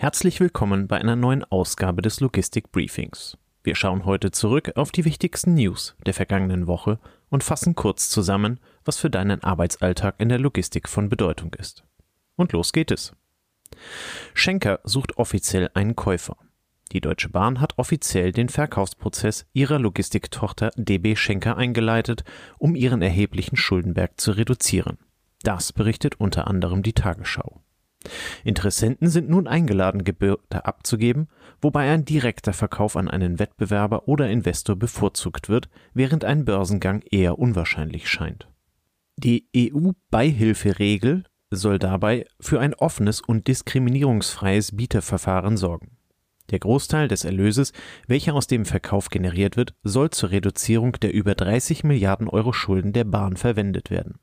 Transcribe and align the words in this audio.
Herzlich 0.00 0.40
willkommen 0.40 0.88
bei 0.88 0.96
einer 0.96 1.14
neuen 1.14 1.44
Ausgabe 1.44 2.00
des 2.00 2.20
Logistik 2.20 2.72
Briefings. 2.72 3.36
Wir 3.62 3.74
schauen 3.74 4.06
heute 4.06 4.30
zurück 4.30 4.72
auf 4.76 4.92
die 4.92 5.04
wichtigsten 5.04 5.52
News 5.52 5.94
der 6.06 6.14
vergangenen 6.14 6.66
Woche 6.66 6.98
und 7.28 7.44
fassen 7.44 7.74
kurz 7.74 8.08
zusammen, 8.08 8.60
was 8.86 8.96
für 8.96 9.10
deinen 9.10 9.44
Arbeitsalltag 9.44 10.14
in 10.16 10.30
der 10.30 10.38
Logistik 10.38 10.88
von 10.88 11.10
Bedeutung 11.10 11.52
ist. 11.52 11.84
Und 12.36 12.52
los 12.52 12.72
geht 12.72 12.90
es. 12.90 13.14
Schenker 14.32 14.80
sucht 14.84 15.18
offiziell 15.18 15.70
einen 15.74 15.96
Käufer. 15.96 16.38
Die 16.92 17.02
Deutsche 17.02 17.28
Bahn 17.28 17.60
hat 17.60 17.76
offiziell 17.76 18.32
den 18.32 18.48
Verkaufsprozess 18.48 19.44
ihrer 19.52 19.78
Logistiktochter 19.78 20.70
DB 20.76 21.14
Schenker 21.14 21.58
eingeleitet, 21.58 22.24
um 22.56 22.74
ihren 22.74 23.02
erheblichen 23.02 23.58
Schuldenberg 23.58 24.18
zu 24.18 24.32
reduzieren. 24.32 24.96
Das 25.42 25.74
berichtet 25.74 26.18
unter 26.18 26.46
anderem 26.46 26.82
die 26.82 26.94
Tagesschau. 26.94 27.60
Interessenten 28.44 29.08
sind 29.08 29.28
nun 29.28 29.46
eingeladen, 29.46 30.04
Gebührte 30.04 30.64
abzugeben, 30.64 31.28
wobei 31.60 31.90
ein 31.90 32.04
direkter 32.04 32.52
Verkauf 32.52 32.96
an 32.96 33.08
einen 33.08 33.38
Wettbewerber 33.38 34.08
oder 34.08 34.30
Investor 34.30 34.76
bevorzugt 34.76 35.48
wird, 35.48 35.68
während 35.92 36.24
ein 36.24 36.44
Börsengang 36.44 37.02
eher 37.10 37.38
unwahrscheinlich 37.38 38.08
scheint. 38.08 38.48
Die 39.16 39.46
EU-Beihilferegel 39.54 41.24
soll 41.50 41.78
dabei 41.78 42.26
für 42.38 42.60
ein 42.60 42.74
offenes 42.74 43.20
und 43.20 43.48
diskriminierungsfreies 43.48 44.76
Bieterverfahren 44.76 45.56
sorgen. 45.56 45.96
Der 46.50 46.58
Großteil 46.58 47.06
des 47.06 47.24
Erlöses, 47.24 47.72
welcher 48.06 48.34
aus 48.34 48.46
dem 48.46 48.64
Verkauf 48.64 49.08
generiert 49.08 49.56
wird, 49.56 49.74
soll 49.82 50.10
zur 50.10 50.30
Reduzierung 50.30 50.92
der 50.92 51.12
über 51.12 51.34
30 51.34 51.84
Milliarden 51.84 52.28
Euro 52.28 52.52
Schulden 52.52 52.92
der 52.92 53.04
Bahn 53.04 53.36
verwendet 53.36 53.90
werden. 53.90 54.18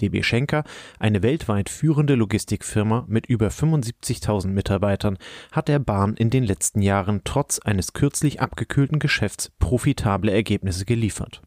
DB 0.00 0.22
Schenker, 0.22 0.64
eine 0.98 1.22
weltweit 1.22 1.68
führende 1.68 2.14
Logistikfirma 2.14 3.04
mit 3.08 3.26
über 3.26 3.48
75.000 3.48 4.48
Mitarbeitern, 4.48 5.18
hat 5.52 5.68
der 5.68 5.78
Bahn 5.78 6.14
in 6.14 6.30
den 6.30 6.44
letzten 6.44 6.82
Jahren 6.82 7.22
trotz 7.24 7.58
eines 7.58 7.92
kürzlich 7.92 8.40
abgekühlten 8.40 8.98
Geschäfts 8.98 9.50
profitable 9.58 10.32
Ergebnisse 10.32 10.84
geliefert. 10.84 11.42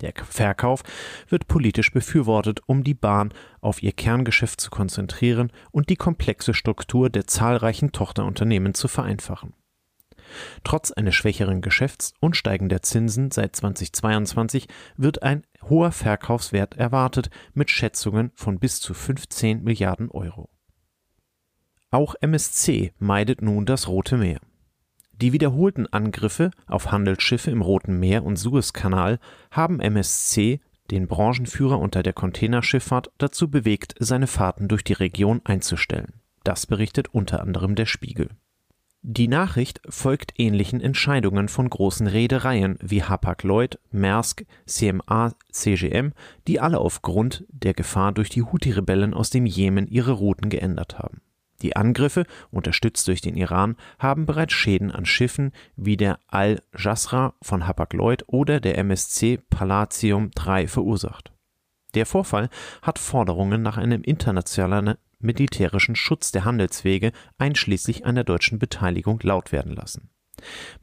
Der 0.00 0.12
Verkauf 0.14 0.82
wird 1.28 1.46
politisch 1.46 1.92
befürwortet, 1.92 2.60
um 2.66 2.84
die 2.84 2.94
Bahn 2.94 3.34
auf 3.60 3.82
ihr 3.82 3.92
Kerngeschäft 3.92 4.60
zu 4.60 4.70
konzentrieren 4.70 5.52
und 5.70 5.90
die 5.90 5.96
komplexe 5.96 6.54
Struktur 6.54 7.10
der 7.10 7.26
zahlreichen 7.26 7.92
Tochterunternehmen 7.92 8.72
zu 8.74 8.88
vereinfachen. 8.88 9.52
Trotz 10.64 10.90
eines 10.90 11.14
schwächeren 11.14 11.60
Geschäfts 11.60 12.14
und 12.20 12.36
steigender 12.36 12.82
Zinsen 12.82 13.30
seit 13.30 13.56
2022 13.56 14.68
wird 14.96 15.22
ein 15.22 15.44
hoher 15.68 15.92
Verkaufswert 15.92 16.76
erwartet 16.76 17.30
mit 17.54 17.70
Schätzungen 17.70 18.32
von 18.34 18.58
bis 18.58 18.80
zu 18.80 18.94
15 18.94 19.62
Milliarden 19.62 20.10
Euro. 20.10 20.48
Auch 21.90 22.14
MSC 22.20 22.92
meidet 22.98 23.42
nun 23.42 23.66
das 23.66 23.88
Rote 23.88 24.16
Meer. 24.16 24.40
Die 25.12 25.32
wiederholten 25.32 25.86
Angriffe 25.86 26.50
auf 26.66 26.92
Handelsschiffe 26.92 27.50
im 27.50 27.60
Roten 27.60 27.98
Meer 27.98 28.24
und 28.24 28.36
Suezkanal 28.36 29.18
haben 29.50 29.80
MSC, 29.80 30.60
den 30.90 31.08
Branchenführer 31.08 31.78
unter 31.78 32.02
der 32.02 32.12
Containerschifffahrt, 32.14 33.10
dazu 33.18 33.50
bewegt, 33.50 33.94
seine 33.98 34.26
Fahrten 34.26 34.68
durch 34.68 34.82
die 34.82 34.94
Region 34.94 35.42
einzustellen. 35.44 36.14
Das 36.42 36.66
berichtet 36.66 37.08
unter 37.08 37.40
anderem 37.42 37.74
der 37.74 37.86
Spiegel. 37.86 38.30
Die 39.02 39.28
Nachricht 39.28 39.80
folgt 39.88 40.34
ähnlichen 40.36 40.82
Entscheidungen 40.82 41.48
von 41.48 41.70
großen 41.70 42.06
Reedereien 42.06 42.76
wie 42.82 43.02
Hapag-Lloyd, 43.02 43.78
Maersk, 43.90 44.44
CMA 44.66 45.32
CGM, 45.50 46.12
die 46.46 46.60
alle 46.60 46.78
aufgrund 46.78 47.46
der 47.48 47.72
Gefahr 47.72 48.12
durch 48.12 48.28
die 48.28 48.42
Houthi-Rebellen 48.42 49.14
aus 49.14 49.30
dem 49.30 49.46
Jemen 49.46 49.86
ihre 49.86 50.12
Routen 50.12 50.50
geändert 50.50 50.98
haben. 50.98 51.22
Die 51.62 51.76
Angriffe, 51.76 52.26
unterstützt 52.50 53.08
durch 53.08 53.22
den 53.22 53.36
Iran, 53.36 53.76
haben 53.98 54.26
bereits 54.26 54.52
Schäden 54.52 54.90
an 54.90 55.06
Schiffen 55.06 55.52
wie 55.76 55.96
der 55.96 56.18
Al-Jasra 56.26 57.34
von 57.40 57.66
Hapag-Lloyd 57.66 58.24
oder 58.26 58.60
der 58.60 58.76
MSC 58.76 59.38
Palladium 59.48 60.30
3 60.32 60.68
verursacht. 60.68 61.32
Der 61.94 62.04
Vorfall 62.04 62.50
hat 62.82 62.98
Forderungen 62.98 63.62
nach 63.62 63.78
einem 63.78 64.02
internationalen 64.02 64.96
militärischen 65.20 65.96
Schutz 65.96 66.32
der 66.32 66.44
Handelswege 66.44 67.12
einschließlich 67.38 68.04
einer 68.04 68.24
deutschen 68.24 68.58
Beteiligung 68.58 69.20
laut 69.22 69.52
werden 69.52 69.74
lassen. 69.74 70.10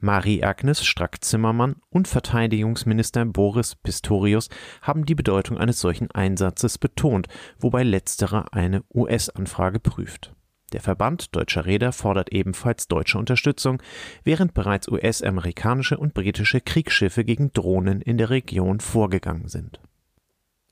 Marie-Agnes 0.00 0.84
Strack-Zimmermann 0.84 1.76
und 1.90 2.08
Verteidigungsminister 2.08 3.24
Boris 3.24 3.74
Pistorius 3.74 4.48
haben 4.82 5.04
die 5.04 5.14
Bedeutung 5.14 5.58
eines 5.58 5.80
solchen 5.80 6.10
Einsatzes 6.10 6.78
betont, 6.78 7.28
wobei 7.58 7.82
letzterer 7.82 8.52
eine 8.52 8.84
US-Anfrage 8.94 9.80
prüft. 9.80 10.32
Der 10.72 10.80
Verband 10.82 11.34
deutscher 11.34 11.64
Räder 11.64 11.92
fordert 11.92 12.30
ebenfalls 12.30 12.88
deutsche 12.88 13.18
Unterstützung, 13.18 13.82
während 14.22 14.52
bereits 14.52 14.88
US-amerikanische 14.88 15.96
und 15.96 16.12
britische 16.12 16.60
Kriegsschiffe 16.60 17.24
gegen 17.24 17.52
Drohnen 17.52 18.02
in 18.02 18.18
der 18.18 18.30
Region 18.30 18.80
vorgegangen 18.80 19.48
sind. 19.48 19.80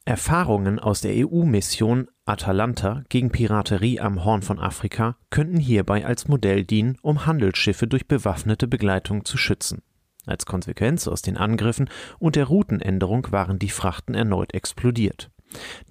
Erfahrungen 0.05 0.78
aus 0.78 1.00
der 1.00 1.15
EU-Mission 1.16 2.09
Atalanta 2.26 3.04
gegen 3.09 3.31
Piraterie 3.31 4.00
am 4.00 4.25
Horn 4.25 4.42
von 4.42 4.59
Afrika 4.59 5.16
könnten 5.31 5.59
hierbei 5.59 6.04
als 6.04 6.26
Modell 6.26 6.64
dienen, 6.64 6.98
um 7.00 7.25
Handelsschiffe 7.25 7.87
durch 7.87 8.09
bewaffnete 8.09 8.66
Begleitung 8.66 9.25
zu 9.25 9.38
schützen. 9.38 9.82
Als 10.26 10.44
Konsequenz 10.44 11.06
aus 11.06 11.22
den 11.22 11.37
Angriffen 11.37 11.88
und 12.19 12.34
der 12.34 12.47
Routenänderung 12.47 13.28
waren 13.31 13.60
die 13.60 13.70
Frachten 13.70 14.14
erneut 14.14 14.54
explodiert. 14.54 15.31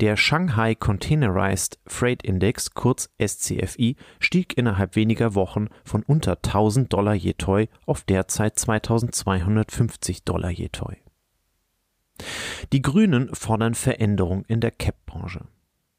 Der 0.01 0.18
Shanghai 0.18 0.75
Containerized 0.75 1.79
Freight 1.88 2.23
Index, 2.23 2.72
kurz 2.72 3.09
SCFI, 3.17 3.96
stieg 4.19 4.57
innerhalb 4.57 4.97
weniger 4.97 5.35
Wochen 5.35 5.69
von 5.85 6.03
unter 6.03 6.34
1000 6.34 6.91
Dollar 6.91 7.13
je 7.13 7.34
Toy 7.34 7.69
auf 7.85 8.03
derzeit 8.03 8.59
2250 8.59 10.25
Dollar 10.25 10.52
je 10.52 10.67
Toy. 10.67 10.97
Die 12.73 12.81
Grünen 12.81 13.34
fordern 13.34 13.73
Veränderung 13.73 14.44
in 14.50 14.59
der 14.59 14.72
CAP-Branche. 14.72 15.47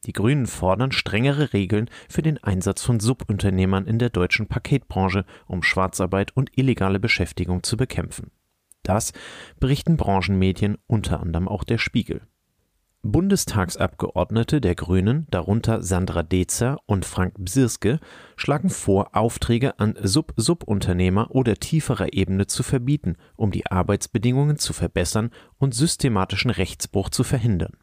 Die 0.05 0.13
Grünen 0.13 0.45
fordern 0.45 0.91
strengere 0.91 1.53
Regeln 1.53 1.89
für 2.07 2.21
den 2.21 2.41
Einsatz 2.43 2.83
von 2.83 2.99
Subunternehmern 2.99 3.85
in 3.85 3.99
der 3.99 4.09
deutschen 4.09 4.47
Paketbranche, 4.47 5.25
um 5.47 5.63
Schwarzarbeit 5.63 6.35
und 6.35 6.57
illegale 6.57 6.99
Beschäftigung 6.99 7.63
zu 7.63 7.77
bekämpfen. 7.77 8.31
Das 8.83 9.11
berichten 9.59 9.97
Branchenmedien, 9.97 10.77
unter 10.87 11.19
anderem 11.19 11.47
auch 11.47 11.63
der 11.63 11.77
Spiegel. 11.77 12.21
Bundestagsabgeordnete 13.03 14.59
der 14.59 14.75
Grünen, 14.75 15.27
darunter 15.29 15.81
Sandra 15.81 16.23
Dezer 16.23 16.79
und 16.85 17.05
Frank 17.05 17.35
Bsirske, 17.37 17.99
schlagen 18.35 18.69
vor, 18.69 19.15
Aufträge 19.15 19.79
an 19.79 19.95
Sub-Subunternehmer 20.01 21.31
oder 21.31 21.55
tieferer 21.55 22.13
Ebene 22.13 22.47
zu 22.47 22.63
verbieten, 22.63 23.15
um 23.35 23.51
die 23.51 23.65
Arbeitsbedingungen 23.67 24.57
zu 24.57 24.73
verbessern 24.73 25.31
und 25.57 25.73
systematischen 25.73 26.51
Rechtsbruch 26.51 27.09
zu 27.09 27.23
verhindern. 27.23 27.77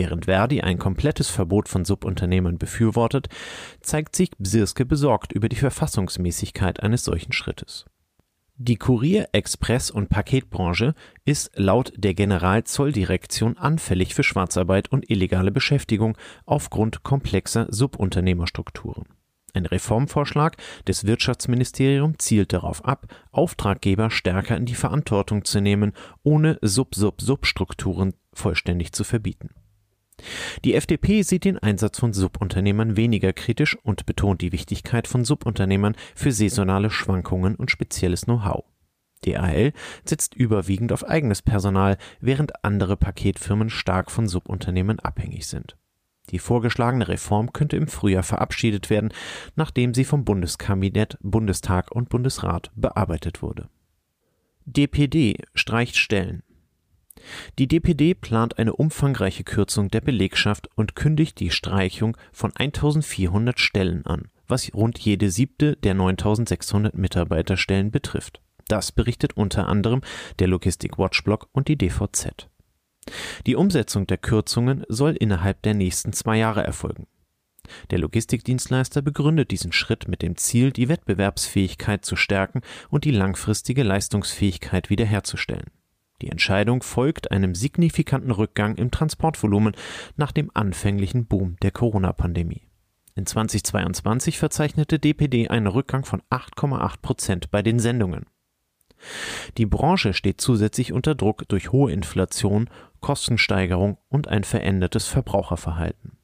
Während 0.00 0.24
Verdi 0.24 0.62
ein 0.62 0.78
komplettes 0.78 1.28
Verbot 1.28 1.68
von 1.68 1.84
Subunternehmern 1.84 2.56
befürwortet, 2.56 3.28
zeigt 3.82 4.16
sich 4.16 4.30
Bsirske 4.38 4.86
besorgt 4.86 5.30
über 5.30 5.50
die 5.50 5.56
Verfassungsmäßigkeit 5.56 6.82
eines 6.82 7.04
solchen 7.04 7.32
Schrittes 7.32 7.84
die 8.62 8.76
Kurier-, 8.76 9.28
Express- 9.32 9.90
und 9.90 10.08
Paketbranche 10.08 10.94
ist 11.26 11.50
laut 11.54 11.92
der 11.96 12.14
Generalzolldirektion 12.14 13.58
anfällig 13.58 14.14
für 14.14 14.22
Schwarzarbeit 14.22 14.88
und 14.92 15.10
illegale 15.10 15.50
Beschäftigung 15.50 16.16
aufgrund 16.44 17.02
komplexer 17.02 17.66
Subunternehmerstrukturen. 17.70 19.04
Ein 19.54 19.66
Reformvorschlag 19.66 20.56
des 20.86 21.06
Wirtschaftsministeriums 21.06 22.18
zielt 22.18 22.54
darauf 22.54 22.84
ab, 22.84 23.06
Auftraggeber 23.32 24.10
stärker 24.10 24.58
in 24.58 24.66
die 24.66 24.74
Verantwortung 24.74 25.44
zu 25.44 25.60
nehmen, 25.60 25.92
ohne 26.22 26.58
Sub-Sub-Sub-Strukturen 26.60 28.14
vollständig 28.34 28.92
zu 28.92 29.04
verbieten 29.04 29.50
die 30.64 30.74
FDP 30.74 31.22
sieht 31.22 31.44
den 31.44 31.58
Einsatz 31.58 31.98
von 31.98 32.12
Subunternehmern 32.12 32.96
weniger 32.96 33.32
kritisch 33.32 33.76
und 33.82 34.06
betont 34.06 34.40
die 34.40 34.52
Wichtigkeit 34.52 35.06
von 35.06 35.24
Subunternehmern 35.24 35.96
für 36.14 36.32
saisonale 36.32 36.90
Schwankungen 36.90 37.54
und 37.56 37.70
spezielles 37.70 38.22
Know-how. 38.22 38.64
DHL 39.24 39.72
setzt 40.04 40.34
überwiegend 40.34 40.92
auf 40.92 41.06
eigenes 41.06 41.42
Personal, 41.42 41.98
während 42.20 42.64
andere 42.64 42.96
Paketfirmen 42.96 43.70
stark 43.70 44.10
von 44.10 44.26
Subunternehmen 44.26 44.98
abhängig 45.00 45.46
sind. 45.46 45.76
Die 46.30 46.38
vorgeschlagene 46.38 47.08
Reform 47.08 47.52
könnte 47.52 47.76
im 47.76 47.88
Frühjahr 47.88 48.22
verabschiedet 48.22 48.88
werden, 48.88 49.12
nachdem 49.56 49.94
sie 49.94 50.04
vom 50.04 50.24
Bundeskabinett, 50.24 51.18
Bundestag 51.20 51.90
und 51.90 52.08
Bundesrat 52.08 52.70
bearbeitet 52.74 53.42
wurde. 53.42 53.68
DPD 54.64 55.42
streicht 55.54 55.96
Stellen. 55.96 56.42
Die 57.58 57.68
DPD 57.68 58.14
plant 58.14 58.58
eine 58.58 58.74
umfangreiche 58.74 59.44
Kürzung 59.44 59.88
der 59.88 60.00
Belegschaft 60.00 60.68
und 60.74 60.96
kündigt 60.96 61.40
die 61.40 61.50
Streichung 61.50 62.16
von 62.32 62.54
1400 62.54 63.58
Stellen 63.60 64.06
an, 64.06 64.28
was 64.48 64.72
rund 64.74 64.98
jede 64.98 65.30
siebte 65.30 65.76
der 65.76 65.94
9600 65.94 66.94
Mitarbeiterstellen 66.94 67.90
betrifft. 67.90 68.40
Das 68.68 68.92
berichtet 68.92 69.36
unter 69.36 69.68
anderem 69.68 70.00
der 70.38 70.48
Logistik 70.48 70.98
Watchblog 70.98 71.48
und 71.52 71.68
die 71.68 71.76
DVZ. 71.76 72.48
Die 73.46 73.56
Umsetzung 73.56 74.06
der 74.06 74.18
Kürzungen 74.18 74.84
soll 74.88 75.16
innerhalb 75.16 75.62
der 75.62 75.74
nächsten 75.74 76.12
zwei 76.12 76.38
Jahre 76.38 76.62
erfolgen. 76.62 77.06
Der 77.90 77.98
Logistikdienstleister 77.98 79.02
begründet 79.02 79.50
diesen 79.50 79.72
Schritt 79.72 80.08
mit 80.08 80.22
dem 80.22 80.36
Ziel, 80.36 80.72
die 80.72 80.88
Wettbewerbsfähigkeit 80.88 82.04
zu 82.04 82.16
stärken 82.16 82.62
und 82.88 83.04
die 83.04 83.10
langfristige 83.10 83.82
Leistungsfähigkeit 83.82 84.90
wiederherzustellen. 84.90 85.70
Die 86.22 86.30
Entscheidung 86.30 86.82
folgt 86.82 87.30
einem 87.30 87.54
signifikanten 87.54 88.30
Rückgang 88.30 88.76
im 88.76 88.90
Transportvolumen 88.90 89.74
nach 90.16 90.32
dem 90.32 90.50
anfänglichen 90.54 91.26
Boom 91.26 91.56
der 91.62 91.70
Corona-Pandemie. 91.70 92.68
In 93.14 93.26
2022 93.26 94.38
verzeichnete 94.38 94.98
DPD 94.98 95.48
einen 95.48 95.66
Rückgang 95.66 96.04
von 96.04 96.22
8,8 96.30 97.00
Prozent 97.02 97.50
bei 97.50 97.62
den 97.62 97.78
Sendungen. 97.78 98.26
Die 99.56 99.66
Branche 99.66 100.12
steht 100.12 100.40
zusätzlich 100.40 100.92
unter 100.92 101.14
Druck 101.14 101.48
durch 101.48 101.72
hohe 101.72 101.90
Inflation, 101.90 102.68
Kostensteigerung 103.00 103.96
und 104.08 104.28
ein 104.28 104.44
verändertes 104.44 105.06
Verbraucherverhalten. 105.06 106.18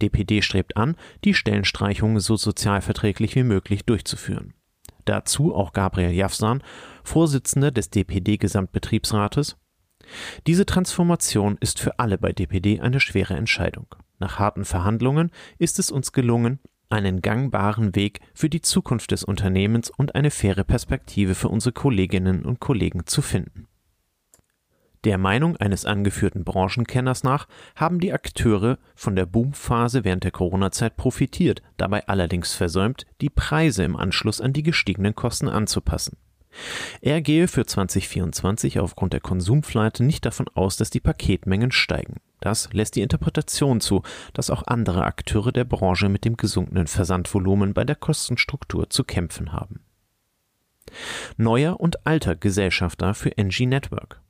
DPD 0.00 0.40
strebt 0.40 0.76
an, 0.76 0.96
die 1.24 1.34
Stellenstreichungen 1.34 2.20
so 2.20 2.36
sozialverträglich 2.36 3.34
wie 3.34 3.42
möglich 3.42 3.84
durchzuführen. 3.84 4.54
Dazu 5.06 5.54
auch 5.54 5.72
Gabriel 5.72 6.12
Jafsan, 6.12 6.62
Vorsitzender 7.02 7.70
des 7.70 7.90
DPD-Gesamtbetriebsrates. 7.90 9.56
Diese 10.46 10.66
Transformation 10.66 11.56
ist 11.60 11.80
für 11.80 11.98
alle 11.98 12.18
bei 12.18 12.32
DPD 12.32 12.80
eine 12.80 13.00
schwere 13.00 13.34
Entscheidung. 13.34 13.86
Nach 14.18 14.38
harten 14.38 14.64
Verhandlungen 14.64 15.30
ist 15.58 15.78
es 15.78 15.90
uns 15.90 16.12
gelungen, 16.12 16.60
einen 16.88 17.22
gangbaren 17.22 17.94
Weg 17.94 18.20
für 18.34 18.48
die 18.48 18.60
Zukunft 18.60 19.10
des 19.10 19.24
Unternehmens 19.24 19.90
und 19.90 20.14
eine 20.14 20.30
faire 20.30 20.64
Perspektive 20.64 21.34
für 21.34 21.48
unsere 21.48 21.72
Kolleginnen 21.72 22.44
und 22.44 22.60
Kollegen 22.60 23.06
zu 23.06 23.22
finden. 23.22 23.66
Der 25.06 25.18
Meinung 25.18 25.56
eines 25.58 25.84
angeführten 25.84 26.42
Branchenkenners 26.42 27.22
nach 27.22 27.46
haben 27.76 28.00
die 28.00 28.12
Akteure 28.12 28.76
von 28.96 29.14
der 29.14 29.24
Boomphase 29.24 30.02
während 30.02 30.24
der 30.24 30.32
Corona-Zeit 30.32 30.96
profitiert, 30.96 31.62
dabei 31.76 32.08
allerdings 32.08 32.54
versäumt, 32.54 33.06
die 33.20 33.30
Preise 33.30 33.84
im 33.84 33.94
Anschluss 33.94 34.40
an 34.40 34.52
die 34.52 34.64
gestiegenen 34.64 35.14
Kosten 35.14 35.46
anzupassen. 35.46 36.16
Er 37.00 37.20
gehe 37.20 37.46
für 37.46 37.64
2024 37.64 38.80
aufgrund 38.80 39.12
der 39.12 39.20
Konsumfleite 39.20 40.02
nicht 40.02 40.26
davon 40.26 40.48
aus, 40.54 40.76
dass 40.76 40.90
die 40.90 40.98
Paketmengen 40.98 41.70
steigen. 41.70 42.16
Das 42.40 42.72
lässt 42.72 42.96
die 42.96 43.02
Interpretation 43.02 43.80
zu, 43.80 44.02
dass 44.32 44.50
auch 44.50 44.64
andere 44.66 45.04
Akteure 45.04 45.52
der 45.52 45.66
Branche 45.66 46.08
mit 46.08 46.24
dem 46.24 46.36
gesunkenen 46.36 46.88
Versandvolumen 46.88 47.74
bei 47.74 47.84
der 47.84 47.94
Kostenstruktur 47.94 48.90
zu 48.90 49.04
kämpfen 49.04 49.52
haben. 49.52 49.84
Neuer 51.36 51.78
und 51.78 52.04
alter 52.08 52.34
Gesellschafter 52.34 53.14
für 53.14 53.38
NG 53.38 53.66
Network. 53.66 54.20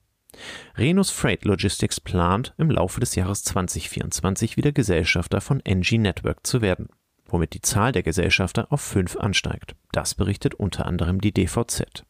Renus 0.76 1.10
Freight 1.10 1.44
Logistics 1.44 2.00
plant, 2.00 2.54
im 2.58 2.70
Laufe 2.70 3.00
des 3.00 3.14
Jahres 3.14 3.42
2024 3.44 4.56
wieder 4.56 4.72
Gesellschafter 4.72 5.40
von 5.40 5.60
NG 5.64 5.98
Network 5.98 6.46
zu 6.46 6.60
werden, 6.60 6.88
womit 7.26 7.54
die 7.54 7.62
Zahl 7.62 7.92
der 7.92 8.02
Gesellschafter 8.02 8.72
auf 8.72 8.80
fünf 8.80 9.16
ansteigt. 9.16 9.74
Das 9.92 10.14
berichtet 10.14 10.54
unter 10.54 10.86
anderem 10.86 11.20
die 11.20 11.32
DVZ. 11.32 12.04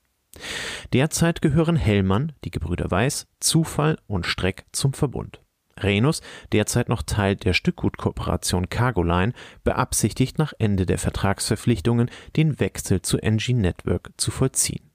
Derzeit 0.92 1.40
gehören 1.42 1.76
Hellmann, 1.76 2.32
die 2.44 2.50
Gebrüder 2.50 2.90
Weiß, 2.90 3.26
Zufall 3.40 3.98
und 4.06 4.26
Streck 4.26 4.66
zum 4.72 4.92
Verbund. 4.92 5.40
Renus, 5.78 6.22
derzeit 6.52 6.88
noch 6.88 7.02
Teil 7.02 7.36
der 7.36 7.52
Stückgutkooperation 7.52 8.70
Cargoline, 8.70 9.32
beabsichtigt 9.62 10.38
nach 10.38 10.54
Ende 10.58 10.86
der 10.86 10.98
Vertragsverpflichtungen 10.98 12.10
den 12.34 12.58
Wechsel 12.60 13.02
zu 13.02 13.18
NG 13.18 13.52
Network 13.52 14.10
zu 14.16 14.30
vollziehen. 14.30 14.85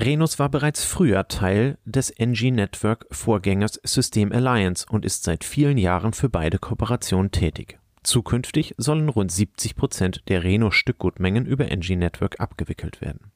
Renus 0.00 0.38
war 0.38 0.48
bereits 0.48 0.84
früher 0.84 1.26
Teil 1.26 1.76
des 1.84 2.10
NG 2.10 2.52
Network 2.52 3.06
Vorgängers 3.10 3.80
System 3.82 4.30
Alliance 4.30 4.86
und 4.88 5.04
ist 5.04 5.24
seit 5.24 5.42
vielen 5.42 5.76
Jahren 5.76 6.12
für 6.12 6.28
beide 6.28 6.60
Kooperationen 6.60 7.32
tätig. 7.32 7.80
Zukünftig 8.04 8.76
sollen 8.78 9.08
rund 9.08 9.32
70 9.32 9.74
Prozent 9.74 10.22
der 10.28 10.44
Renus 10.44 10.76
Stückgutmengen 10.76 11.46
über 11.46 11.68
NG 11.72 11.96
Network 11.96 12.38
abgewickelt 12.38 13.00
werden. 13.00 13.32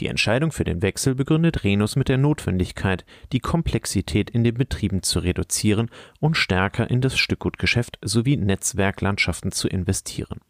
Die 0.00 0.08
Entscheidung 0.08 0.52
für 0.52 0.64
den 0.64 0.82
Wechsel 0.82 1.14
begründet 1.14 1.64
Renus 1.64 1.96
mit 1.96 2.10
der 2.10 2.18
Notwendigkeit, 2.18 3.06
die 3.32 3.40
Komplexität 3.40 4.28
in 4.28 4.44
den 4.44 4.56
Betrieben 4.56 5.02
zu 5.02 5.20
reduzieren 5.20 5.90
und 6.18 6.36
stärker 6.36 6.90
in 6.90 7.00
das 7.00 7.16
Stückgutgeschäft 7.16 7.98
sowie 8.02 8.36
Netzwerklandschaften 8.36 9.50
zu 9.50 9.66
investieren. 9.66 10.40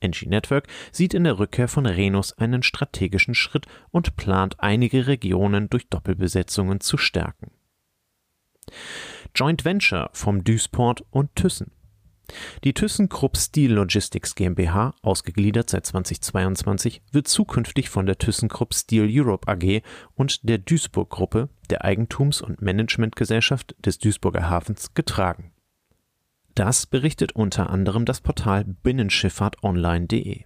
NG 0.00 0.26
Network 0.26 0.66
sieht 0.92 1.14
in 1.14 1.24
der 1.24 1.38
Rückkehr 1.38 1.68
von 1.68 1.86
Renus 1.86 2.32
einen 2.32 2.62
strategischen 2.62 3.34
Schritt 3.34 3.66
und 3.90 4.16
plant 4.16 4.56
einige 4.58 5.06
Regionen 5.06 5.68
durch 5.70 5.88
Doppelbesetzungen 5.88 6.80
zu 6.80 6.96
stärken. 6.96 7.50
Joint 9.34 9.64
Venture 9.64 10.10
vom 10.12 10.44
Duisport 10.44 11.04
und 11.10 11.34
Thyssen 11.36 11.72
die 12.64 12.74
ThyssenKrupp 12.74 13.36
Steel 13.36 13.72
Logistics 13.72 14.34
GmbH, 14.34 14.94
ausgegliedert 15.02 15.70
seit 15.70 15.86
2022, 15.86 17.02
wird 17.12 17.28
zukünftig 17.28 17.88
von 17.88 18.06
der 18.06 18.18
ThyssenKrupp 18.18 18.74
Steel 18.74 19.08
Europe 19.10 19.48
AG 19.48 19.82
und 20.14 20.48
der 20.48 20.58
Duisburg 20.58 21.10
Gruppe, 21.10 21.48
der 21.70 21.84
Eigentums- 21.84 22.42
und 22.42 22.60
Managementgesellschaft 22.60 23.74
des 23.84 23.98
Duisburger 23.98 24.48
Hafens, 24.48 24.94
getragen. 24.94 25.52
Das 26.58 26.86
berichtet 26.86 27.30
unter 27.36 27.70
anderem 27.70 28.04
das 28.04 28.20
Portal 28.20 28.64
Binnenschifffahrtonline.de. 28.64 30.42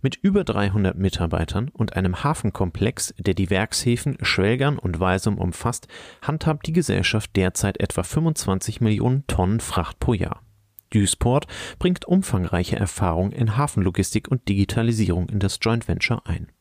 Mit 0.00 0.14
über 0.14 0.44
300 0.44 0.96
Mitarbeitern 0.96 1.70
und 1.70 1.96
einem 1.96 2.22
Hafenkomplex, 2.22 3.14
der 3.18 3.34
die 3.34 3.50
Werkshäfen 3.50 4.16
Schwelgern 4.22 4.78
und 4.78 5.00
Weisum 5.00 5.38
umfasst, 5.38 5.88
handhabt 6.22 6.68
die 6.68 6.72
Gesellschaft 6.72 7.34
derzeit 7.34 7.80
etwa 7.80 8.04
25 8.04 8.80
Millionen 8.80 9.26
Tonnen 9.26 9.58
Fracht 9.58 9.98
pro 9.98 10.14
Jahr. 10.14 10.42
Duisport 10.90 11.48
bringt 11.80 12.04
umfangreiche 12.04 12.76
Erfahrung 12.76 13.32
in 13.32 13.56
Hafenlogistik 13.56 14.28
und 14.28 14.48
Digitalisierung 14.48 15.28
in 15.30 15.40
das 15.40 15.58
Joint 15.60 15.88
Venture 15.88 16.28
ein. 16.28 16.52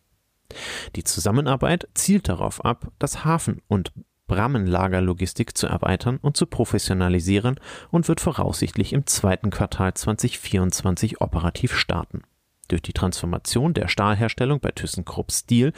Die 0.96 1.04
Zusammenarbeit 1.04 1.88
zielt 1.94 2.28
darauf 2.28 2.66
ab, 2.66 2.92
das 2.98 3.24
Hafen- 3.24 3.62
und 3.68 3.94
Brammenlagerlogistik 4.28 5.58
zu 5.58 5.68
erweitern 5.68 6.18
und 6.22 6.38
zu 6.38 6.46
professionalisieren 6.46 7.60
und 7.90 8.08
wird 8.08 8.22
voraussichtlich 8.22 8.94
im 8.94 9.06
zweiten 9.08 9.50
Quartal 9.50 9.94
2024 9.94 11.22
operativ 11.22 11.76
starten 11.76 12.24
durch 12.68 12.82
die 12.82 12.94
Transformation 12.94 13.74
der 13.74 13.88
Stahlherstellung 13.88 14.60
bei 14.60 14.72
ThyssenKrupp 14.72 15.32
Steel 15.32 15.74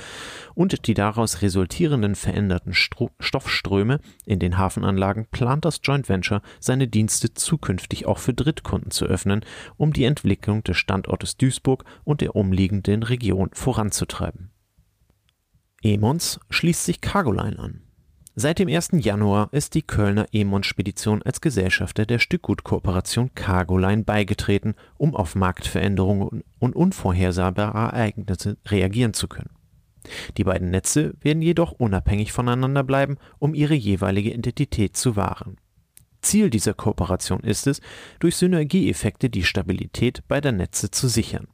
und 0.55 0.87
die 0.87 0.93
daraus 0.93 1.41
resultierenden 1.41 2.15
veränderten 2.15 2.73
Stro 2.73 3.11
Stoffströme 3.19 3.99
in 4.25 4.39
den 4.39 4.57
Hafenanlagen 4.57 5.27
plant 5.31 5.65
das 5.65 5.79
Joint 5.83 6.09
Venture 6.09 6.41
seine 6.59 6.87
Dienste 6.87 7.33
zukünftig 7.33 8.05
auch 8.05 8.17
für 8.17 8.33
Drittkunden 8.33 8.91
zu 8.91 9.05
öffnen, 9.05 9.45
um 9.77 9.93
die 9.93 10.05
Entwicklung 10.05 10.63
des 10.63 10.77
Standortes 10.77 11.37
Duisburg 11.37 11.85
und 12.03 12.21
der 12.21 12.35
umliegenden 12.35 13.03
Region 13.03 13.49
voranzutreiben. 13.53 14.51
Emons 15.81 16.39
schließt 16.49 16.85
sich 16.85 17.01
Cargoline 17.01 17.57
an. 17.57 17.88
Seit 18.41 18.59
dem 18.59 18.69
1. 18.69 18.91
Januar 18.93 19.49
ist 19.51 19.75
die 19.75 19.81
Kölner 19.81 20.27
Emon 20.31 20.63
Spedition 20.63 21.21
als 21.23 21.41
Gesellschafter 21.41 22.05
der 22.05 22.19
Stückgutkooperation 22.19 23.35
Cargoline 23.35 24.03
beigetreten, 24.03 24.75
um 24.95 25.13
auf 25.13 25.35
Marktveränderungen 25.35 26.45
und 26.57 26.73
unvorhersehbare 26.73 27.77
Ereignisse 27.77 28.55
reagieren 28.65 29.13
zu 29.13 29.27
können. 29.27 29.49
Die 30.37 30.45
beiden 30.45 30.69
Netze 30.69 31.15
werden 31.19 31.41
jedoch 31.41 31.73
unabhängig 31.73 32.31
voneinander 32.31 32.85
bleiben, 32.85 33.17
um 33.39 33.53
ihre 33.53 33.75
jeweilige 33.75 34.31
Identität 34.31 34.95
zu 34.95 35.17
wahren. 35.17 35.57
Ziel 36.21 36.49
dieser 36.49 36.73
Kooperation 36.73 37.41
ist 37.41 37.67
es, 37.67 37.81
durch 38.19 38.37
Synergieeffekte 38.37 39.29
die 39.29 39.43
Stabilität 39.43 40.25
beider 40.29 40.53
Netze 40.53 40.91
zu 40.91 41.09
sichern. 41.09 41.49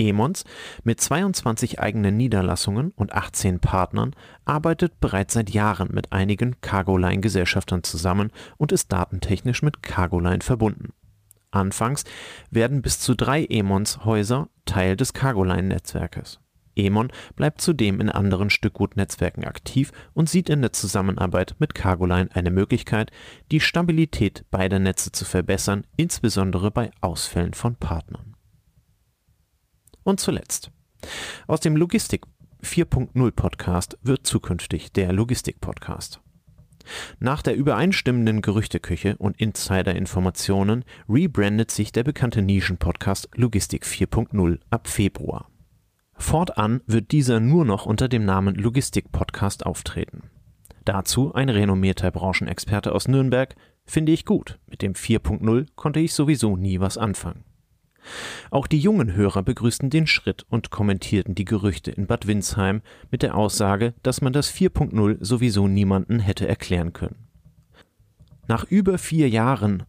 Emons 0.00 0.44
mit 0.82 1.00
22 1.00 1.78
eigenen 1.78 2.16
Niederlassungen 2.16 2.92
und 2.96 3.12
18 3.12 3.60
Partnern 3.60 4.16
arbeitet 4.44 4.98
bereits 5.00 5.34
seit 5.34 5.50
Jahren 5.50 5.90
mit 5.92 6.12
einigen 6.12 6.60
Cargoline-Gesellschaftern 6.60 7.82
zusammen 7.82 8.32
und 8.56 8.72
ist 8.72 8.90
datentechnisch 8.90 9.62
mit 9.62 9.82
Cargoline 9.82 10.40
verbunden. 10.40 10.92
Anfangs 11.50 12.04
werden 12.50 12.80
bis 12.80 13.00
zu 13.00 13.14
drei 13.14 13.44
Emons-Häuser 13.44 14.48
Teil 14.64 14.96
des 14.96 15.12
Cargoline-Netzwerkes. 15.12 16.40
Emon 16.76 17.10
bleibt 17.36 17.60
zudem 17.60 18.00
in 18.00 18.08
anderen 18.08 18.48
Stückgutnetzwerken 18.48 19.44
aktiv 19.44 19.92
und 20.14 20.30
sieht 20.30 20.48
in 20.48 20.62
der 20.62 20.72
Zusammenarbeit 20.72 21.56
mit 21.58 21.74
Cargoline 21.74 22.30
eine 22.32 22.50
Möglichkeit, 22.50 23.10
die 23.50 23.60
Stabilität 23.60 24.44
beider 24.50 24.78
Netze 24.78 25.12
zu 25.12 25.24
verbessern, 25.24 25.84
insbesondere 25.96 26.70
bei 26.70 26.90
Ausfällen 27.00 27.52
von 27.52 27.74
Partnern. 27.74 28.36
Und 30.10 30.18
zuletzt. 30.18 30.72
Aus 31.46 31.60
dem 31.60 31.76
Logistik 31.76 32.26
4.0 32.64 33.30
Podcast 33.30 33.96
wird 34.02 34.26
zukünftig 34.26 34.90
der 34.90 35.12
Logistik 35.12 35.60
Podcast. 35.60 36.20
Nach 37.20 37.42
der 37.42 37.54
übereinstimmenden 37.54 38.42
Gerüchteküche 38.42 39.16
und 39.18 39.40
Insider-Informationen 39.40 40.84
rebrandet 41.08 41.70
sich 41.70 41.92
der 41.92 42.02
bekannte 42.02 42.42
Nischen-Podcast 42.42 43.28
Logistik 43.36 43.84
4.0 43.84 44.58
ab 44.70 44.88
Februar. 44.88 45.48
Fortan 46.16 46.80
wird 46.88 47.12
dieser 47.12 47.38
nur 47.38 47.64
noch 47.64 47.86
unter 47.86 48.08
dem 48.08 48.24
Namen 48.24 48.56
Logistik 48.56 49.12
Podcast 49.12 49.64
auftreten. 49.64 50.24
Dazu 50.84 51.32
ein 51.34 51.48
renommierter 51.48 52.10
Branchenexperte 52.10 52.92
aus 52.92 53.06
Nürnberg, 53.06 53.54
Finde 53.86 54.12
ich 54.12 54.24
gut. 54.24 54.60
Mit 54.68 54.82
dem 54.82 54.92
4.0 54.92 55.66
konnte 55.74 55.98
ich 55.98 56.14
sowieso 56.14 56.56
nie 56.56 56.78
was 56.78 56.96
anfangen. 56.96 57.44
Auch 58.50 58.66
die 58.66 58.78
jungen 58.78 59.14
Hörer 59.14 59.42
begrüßten 59.42 59.90
den 59.90 60.06
Schritt 60.06 60.44
und 60.48 60.70
kommentierten 60.70 61.34
die 61.34 61.44
Gerüchte 61.44 61.90
in 61.90 62.06
Bad 62.06 62.26
Windsheim 62.26 62.82
mit 63.10 63.22
der 63.22 63.36
Aussage, 63.36 63.94
dass 64.02 64.20
man 64.20 64.32
das 64.32 64.52
4.0 64.52 65.18
sowieso 65.20 65.68
niemanden 65.68 66.18
hätte 66.18 66.48
erklären 66.48 66.92
können. 66.92 67.28
Nach 68.48 68.64
über 68.64 68.98
vier 68.98 69.28
Jahren, 69.28 69.84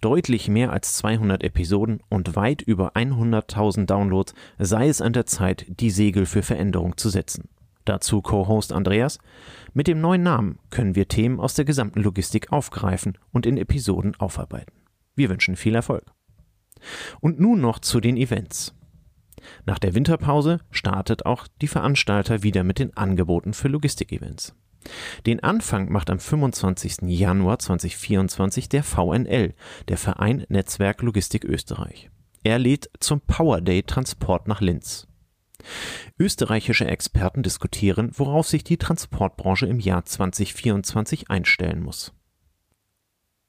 deutlich 0.00 0.48
mehr 0.48 0.72
als 0.72 0.96
200 0.96 1.42
Episoden 1.42 2.00
und 2.10 2.36
weit 2.36 2.62
über 2.62 2.94
100.000 2.94 3.86
Downloads 3.86 4.34
sei 4.58 4.88
es 4.88 5.00
an 5.00 5.14
der 5.14 5.26
Zeit, 5.26 5.66
die 5.68 5.90
Segel 5.90 6.26
für 6.26 6.42
Veränderung 6.42 6.96
zu 6.96 7.08
setzen. 7.08 7.48
Dazu 7.84 8.22
Co-Host 8.22 8.72
Andreas. 8.72 9.18
Mit 9.72 9.88
dem 9.88 10.00
neuen 10.00 10.22
Namen 10.22 10.58
können 10.70 10.94
wir 10.94 11.08
Themen 11.08 11.40
aus 11.40 11.54
der 11.54 11.64
gesamten 11.64 12.02
Logistik 12.02 12.52
aufgreifen 12.52 13.18
und 13.32 13.46
in 13.46 13.58
Episoden 13.58 14.14
aufarbeiten. 14.16 14.72
Wir 15.14 15.28
wünschen 15.28 15.56
viel 15.56 15.74
Erfolg. 15.74 16.04
Und 17.20 17.40
nun 17.40 17.60
noch 17.60 17.78
zu 17.78 18.00
den 18.00 18.16
Events. 18.16 18.74
Nach 19.66 19.78
der 19.78 19.94
Winterpause 19.94 20.60
startet 20.70 21.26
auch 21.26 21.46
die 21.60 21.68
Veranstalter 21.68 22.42
wieder 22.42 22.64
mit 22.64 22.78
den 22.78 22.96
Angeboten 22.96 23.52
für 23.52 23.68
Logistik-Events. 23.68 24.54
Den 25.26 25.42
Anfang 25.42 25.90
macht 25.90 26.10
am 26.10 26.18
25. 26.18 27.02
Januar 27.02 27.58
2024 27.58 28.68
der 28.68 28.82
VNL, 28.82 29.54
der 29.88 29.96
Verein 29.96 30.44
Netzwerk 30.48 31.02
Logistik 31.02 31.44
Österreich. 31.44 32.10
Er 32.42 32.58
lädt 32.58 32.90
zum 33.00 33.20
Power 33.22 33.60
Day 33.60 33.82
Transport 33.82 34.48
nach 34.48 34.60
Linz. 34.60 35.08
Österreichische 36.18 36.86
Experten 36.86 37.42
diskutieren, 37.42 38.10
worauf 38.14 38.46
sich 38.46 38.64
die 38.64 38.76
Transportbranche 38.76 39.66
im 39.66 39.80
Jahr 39.80 40.04
2024 40.04 41.30
einstellen 41.30 41.82
muss. 41.82 42.13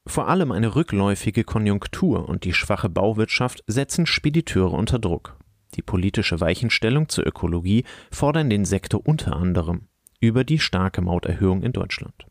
Vor 0.08 0.28
allem 0.28 0.52
eine 0.52 0.76
rückläufige 0.76 1.44
Konjunktur 1.44 2.30
und 2.30 2.44
die 2.44 2.54
schwache 2.54 2.90
Bauwirtschaft 2.90 3.64
setzen 3.68 4.06
Spediteure 4.06 4.74
unter 4.74 5.00
Druck. 5.00 5.38
Die 5.76 5.82
politische 5.82 6.40
Weichenstellung 6.40 7.10
zur 7.10 7.26
Ökologie 7.26 7.84
fordern 8.12 8.50
den 8.50 8.66
Sektor 8.66 9.02
unter 9.06 9.36
anderem 9.36 9.88
über 10.22 10.44
die 10.44 10.60
starke 10.60 11.02
Mauterhöhung 11.02 11.64
in 11.64 11.74
Deutschland. 11.74 12.26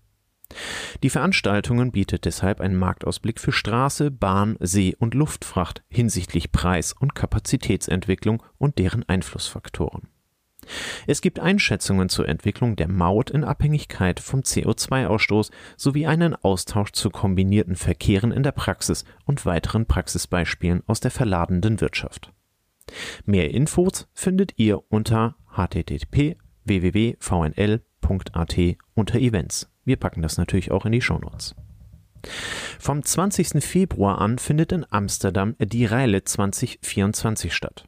Die 1.02 1.10
Veranstaltungen 1.10 1.90
bietet 1.90 2.24
deshalb 2.24 2.60
einen 2.60 2.76
Marktausblick 2.76 3.40
für 3.40 3.52
Straße, 3.52 4.10
Bahn, 4.10 4.56
See 4.60 4.94
und 4.98 5.14
Luftfracht 5.14 5.82
hinsichtlich 5.88 6.52
Preis- 6.52 6.92
und 6.92 7.14
Kapazitätsentwicklung 7.14 8.42
und 8.56 8.78
deren 8.78 9.08
Einflussfaktoren. 9.08 10.08
Es 11.06 11.20
gibt 11.20 11.40
Einschätzungen 11.40 12.08
zur 12.08 12.28
Entwicklung 12.28 12.76
der 12.76 12.88
Maut 12.88 13.30
in 13.30 13.44
Abhängigkeit 13.44 14.20
vom 14.20 14.40
CO2-Ausstoß 14.40 15.50
sowie 15.76 16.06
einen 16.06 16.34
Austausch 16.34 16.92
zu 16.92 17.10
kombinierten 17.10 17.76
Verkehren 17.76 18.32
in 18.32 18.42
der 18.42 18.52
Praxis 18.52 19.04
und 19.24 19.46
weiteren 19.46 19.86
Praxisbeispielen 19.86 20.82
aus 20.86 21.00
der 21.00 21.10
verladenden 21.10 21.80
Wirtschaft. 21.80 22.32
Mehr 23.24 23.50
Infos 23.50 24.08
findet 24.12 24.58
ihr 24.58 24.82
unter 24.90 25.36
http 25.56 26.36
www.vnl.at 26.64 28.58
unter 28.94 29.18
Events. 29.18 29.70
Wir 29.84 29.96
packen 29.96 30.22
das 30.22 30.38
natürlich 30.38 30.70
auch 30.70 30.86
in 30.86 30.92
die 30.92 31.00
Shownotes. 31.00 31.54
Vom 32.78 33.04
20. 33.04 33.62
Februar 33.62 34.20
an 34.20 34.38
findet 34.38 34.72
in 34.72 34.86
Amsterdam 34.88 35.56
die 35.58 35.84
Reile 35.84 36.24
2024 36.24 37.52
statt. 37.54 37.86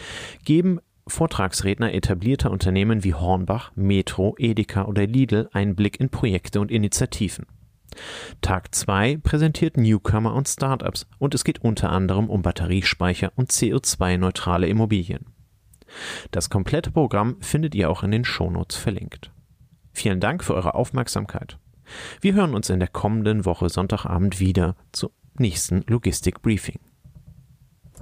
geben 0.46 0.80
Vortragsredner 1.08 1.94
etablierter 1.94 2.52
Unternehmen 2.52 3.04
wie 3.04 3.14
Hornbach, 3.14 3.72
Metro, 3.76 4.36
Edeka 4.38 4.86
oder 4.86 5.06
Lidl 5.06 5.50
einen 5.52 5.76
Blick 5.76 6.00
in 6.00 6.10
Projekte 6.10 6.62
und 6.62 6.72
Initiativen. 6.72 7.46
Tag 8.42 8.74
2 8.74 9.18
präsentiert 9.18 9.76
Newcomer 9.78 10.34
und 10.34 10.48
Startups 10.48 11.08
und 11.20 11.36
es 11.36 11.44
geht 11.44 11.62
unter 11.62 11.90
anderem 11.90 12.30
um 12.30 12.42
Batteriespeicher 12.42 13.34
und 13.36 13.52
CO2-neutrale 13.52 14.68
Immobilien. 14.68 15.26
Das 16.32 16.50
komplette 16.50 16.92
Programm 16.92 17.38
findet 17.42 17.76
ihr 17.76 17.90
auch 17.90 18.04
in 18.04 18.12
den 18.12 18.26
Shownotes 18.26 18.78
verlinkt. 18.78 19.32
Vielen 19.94 20.20
Dank 20.20 20.44
für 20.44 20.54
eure 20.54 20.76
Aufmerksamkeit. 20.76 21.58
Wir 22.22 22.34
hören 22.34 22.54
uns 22.54 22.70
in 22.70 22.80
der 22.80 22.88
kommenden 22.88 23.46
Woche 23.46 23.70
Sonntagabend 23.70 24.40
wieder 24.40 24.76
zum 24.92 25.12
nächsten 25.38 25.84
Logistik 25.88 26.42
Briefing. 26.42 26.80